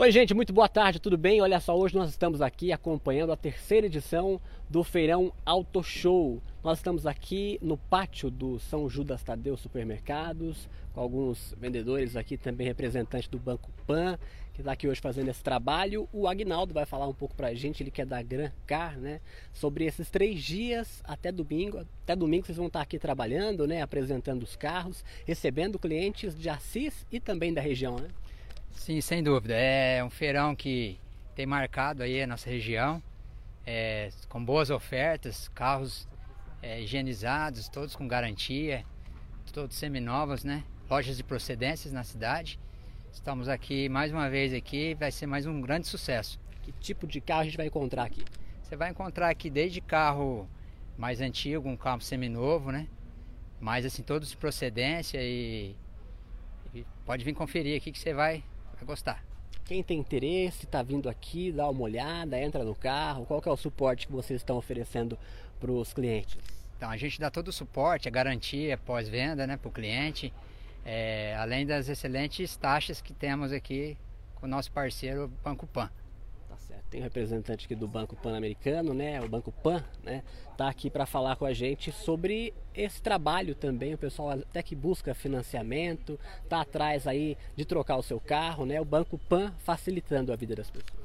[0.00, 1.42] Oi, gente, muito boa tarde, tudo bem?
[1.42, 6.40] Olha só, hoje nós estamos aqui acompanhando a terceira edição do Feirão Auto Show.
[6.64, 12.66] Nós estamos aqui no pátio do São Judas Tadeu Supermercados, com alguns vendedores aqui, também
[12.66, 14.18] representantes do Banco Pan,
[14.54, 16.08] que está aqui hoje fazendo esse trabalho.
[16.14, 18.98] O Agnaldo vai falar um pouco para a gente, ele que é da Gran Car,
[18.98, 19.20] né?
[19.52, 21.76] Sobre esses três dias até domingo.
[22.04, 23.82] Até domingo vocês vão estar aqui trabalhando, né?
[23.82, 28.08] Apresentando os carros, recebendo clientes de Assis e também da região, né?
[28.72, 29.54] Sim, sem dúvida.
[29.54, 30.98] É um feirão que
[31.34, 33.02] tem marcado aí a nossa região,
[33.66, 36.08] é, com boas ofertas, carros
[36.62, 38.84] é, higienizados, todos com garantia,
[39.52, 40.64] todos seminovos, né?
[40.88, 42.58] Lojas de procedências na cidade.
[43.12, 46.38] Estamos aqui mais uma vez aqui, vai ser mais um grande sucesso.
[46.62, 48.24] Que tipo de carro a gente vai encontrar aqui?
[48.62, 50.48] Você vai encontrar aqui desde carro
[50.96, 52.86] mais antigo, um carro seminovo, né?
[53.60, 55.74] Mas assim, todos de procedência e,
[56.74, 58.44] e pode vir conferir aqui que você vai
[58.80, 59.22] vai gostar.
[59.64, 63.24] Quem tem interesse, está vindo aqui, dá uma olhada, entra no carro.
[63.24, 65.18] Qual é o suporte que vocês estão oferecendo
[65.60, 66.36] para os clientes?
[66.76, 70.32] Então a gente dá todo o suporte, a garantia pós-venda né, para o cliente,
[70.84, 73.96] é, além das excelentes taxas que temos aqui
[74.36, 75.90] com o nosso parceiro Banco Pan
[76.60, 76.84] certo.
[76.90, 79.20] Tem um representante aqui do Banco Pan-Americano, né?
[79.20, 80.22] O Banco Pan, né?
[80.56, 83.94] Tá aqui para falar com a gente sobre esse trabalho também.
[83.94, 88.80] O pessoal até que busca financiamento, tá atrás aí de trocar o seu carro, né?
[88.80, 91.00] O Banco Pan facilitando a vida das pessoas.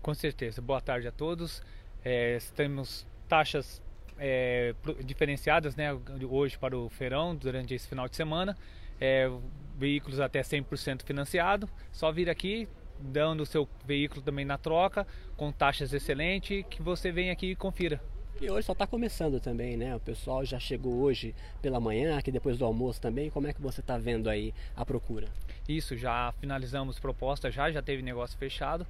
[0.00, 0.62] Com certeza.
[0.62, 1.62] Boa tarde a todos.
[2.04, 3.82] É, temos taxas
[4.18, 4.74] é,
[5.04, 5.88] diferenciadas, né?
[6.28, 8.56] Hoje para o feirão durante esse final de semana.
[9.00, 9.30] É,
[9.76, 11.68] veículos até 100% financiado.
[11.90, 12.68] Só vir aqui,
[13.00, 15.06] dando o seu veículo também na troca,
[15.36, 18.00] com taxas excelentes, que você venha aqui e confira.
[18.40, 19.94] E hoje só está começando também, né?
[19.94, 23.28] O pessoal já chegou hoje pela manhã, aqui depois do almoço também.
[23.28, 25.28] Como é que você está vendo aí a procura?
[25.68, 28.86] Isso, já finalizamos proposta, já, já teve negócio fechado.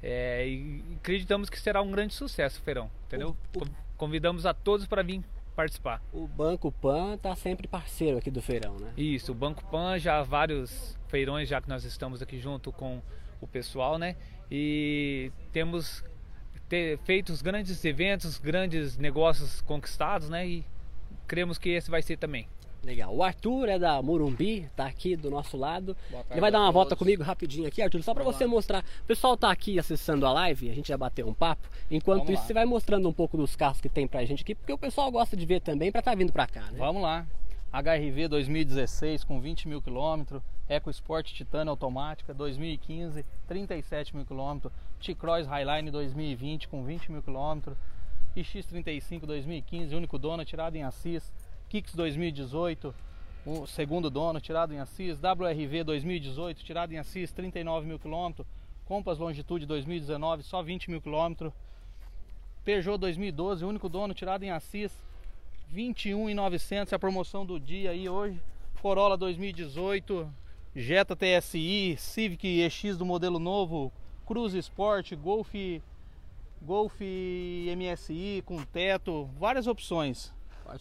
[0.00, 3.36] É, e acreditamos que será um grande sucesso o feirão, entendeu?
[3.56, 3.66] O, o...
[3.96, 5.22] Convidamos a todos para vir
[5.54, 6.00] participar.
[6.12, 8.92] O Banco Pan está sempre parceiro aqui do feirão, né?
[8.96, 13.00] Isso, o Banco Pan já há vários feirões já que nós estamos aqui junto com
[13.42, 14.16] o pessoal, né?
[14.50, 16.04] E temos
[16.68, 20.46] ter, feito os grandes eventos, grandes negócios conquistados, né?
[20.46, 20.64] E
[21.26, 22.48] cremos que esse vai ser também.
[22.84, 23.14] Legal.
[23.14, 25.96] O Arthur é da Morumbi, tá aqui do nosso lado.
[26.30, 28.50] Ele vai dar uma volta comigo rapidinho aqui, Arthur, só para você lá.
[28.50, 28.84] mostrar.
[29.02, 31.68] O pessoal tá aqui acessando a live, a gente já bateu um papo.
[31.88, 32.46] Enquanto Vamos isso, lá.
[32.46, 35.10] você vai mostrando um pouco dos carros que tem pra gente aqui, porque o pessoal
[35.12, 36.78] gosta de ver também para estar tá vindo para cá, né?
[36.78, 37.24] Vamos lá.
[37.72, 45.90] HRV 2016 com 20 mil quilômetros, EcoSport Titânia automática 2015, 37 mil quilômetros, T-Cross Highline
[45.90, 47.74] 2020 com 20 mil quilômetros,
[48.36, 51.32] X35 2015, único dono, tirado em Assis,
[51.70, 52.94] Kicks 2018,
[53.46, 58.46] o segundo dono, tirado em Assis, WRV 2018, tirado em Assis, 39 mil quilômetros,
[58.84, 61.54] Compass Longitude 2019, só 20 mil quilômetros,
[62.66, 64.92] Peugeot 2012, único dono, tirado em Assis,
[65.72, 68.38] 21,900 é a promoção do dia aí hoje.
[68.82, 70.30] Corolla 2018,
[70.76, 73.90] Jetta TSI, Civic EX do modelo novo,
[74.26, 75.54] Cruze Sport, Golf,
[76.60, 80.30] Golf MSI com teto, várias opções.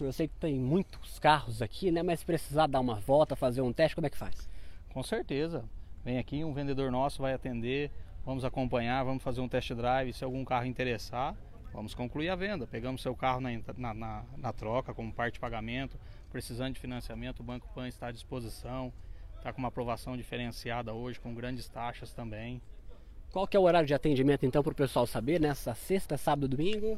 [0.00, 2.02] Eu sei que tem muitos carros aqui, né?
[2.02, 4.48] Mas se precisar dar uma volta, fazer um teste, como é que faz?
[4.92, 5.64] Com certeza.
[6.04, 7.92] Vem aqui, um vendedor nosso vai atender,
[8.24, 11.36] vamos acompanhar, vamos fazer um test drive, se algum carro interessar,
[11.72, 12.66] Vamos concluir a venda.
[12.66, 15.98] Pegamos seu carro na, na, na, na troca, como parte de pagamento.
[16.30, 18.92] Precisando de financiamento, o Banco Pan está à disposição.
[19.36, 22.60] Está com uma aprovação diferenciada hoje, com grandes taxas também.
[23.32, 26.46] Qual que é o horário de atendimento então para o pessoal saber, nessa sexta, sábado
[26.46, 26.96] e domingo?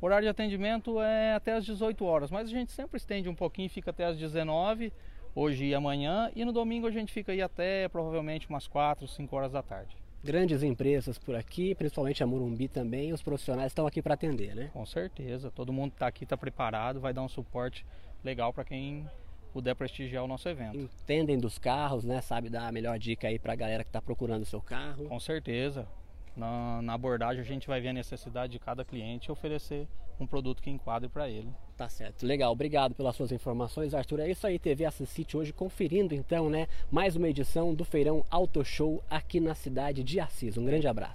[0.00, 3.34] O horário de atendimento é até às 18 horas, mas a gente sempre estende um
[3.34, 4.92] pouquinho, fica até às 19
[5.34, 9.36] hoje e amanhã, e no domingo a gente fica aí até provavelmente umas 4, 5
[9.36, 14.02] horas da tarde grandes empresas por aqui, principalmente a Morumbi também, os profissionais estão aqui
[14.02, 14.70] para atender, né?
[14.72, 17.86] Com certeza, todo mundo está aqui, está preparado, vai dar um suporte
[18.24, 19.08] legal para quem
[19.52, 20.76] puder prestigiar o nosso evento.
[20.76, 22.20] Entendem dos carros, né?
[22.20, 25.06] Sabe dar a melhor dica aí para a galera que está procurando o seu carro?
[25.06, 25.86] Com certeza.
[26.36, 29.88] Na, na, abordagem a gente vai ver a necessidade de cada cliente e oferecer
[30.20, 31.48] um produto que enquadre para ele.
[31.76, 34.20] Tá certo, legal, obrigado pelas suas informações, Arthur.
[34.20, 38.64] É isso aí, TV Assist hoje conferindo então, né, mais uma edição do Feirão Auto
[38.64, 40.56] Show aqui na cidade de Assis.
[40.56, 41.04] Um grande abraço.